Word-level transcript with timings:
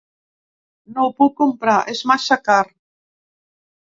No 0.95 1.03
ho 1.03 1.11
puc 1.19 1.35
comprar, 1.41 1.75
és 1.93 2.01
massa 2.13 2.39
car. 2.47 2.59